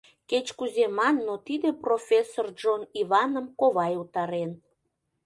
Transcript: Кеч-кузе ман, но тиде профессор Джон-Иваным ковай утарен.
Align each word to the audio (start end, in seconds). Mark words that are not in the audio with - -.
Кеч-кузе 0.29 0.85
ман, 0.97 1.15
но 1.27 1.35
тиде 1.45 1.69
профессор 1.85 2.45
Джон-Иваным 2.57 3.45
ковай 3.59 3.93
утарен. 4.03 4.51